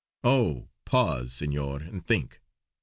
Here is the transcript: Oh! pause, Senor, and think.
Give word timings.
Oh! 0.23 0.67
pause, 0.83 1.31
Senor, 1.31 1.83
and 1.83 2.03
think. 2.03 2.41